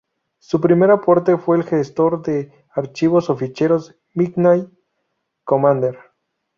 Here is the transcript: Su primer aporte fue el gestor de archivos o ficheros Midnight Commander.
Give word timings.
Su 0.39 0.59
primer 0.59 0.89
aporte 0.89 1.37
fue 1.37 1.57
el 1.57 1.63
gestor 1.63 2.23
de 2.23 2.51
archivos 2.71 3.29
o 3.29 3.35
ficheros 3.37 3.95
Midnight 4.15 4.67
Commander. 5.43 5.99